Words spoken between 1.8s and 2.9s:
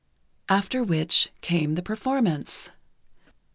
performance.